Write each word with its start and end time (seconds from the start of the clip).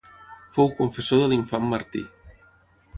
Fou 0.55 0.71
confessor 0.79 1.23
de 1.25 1.29
l'infant 1.33 1.71
Martí. 1.77 2.05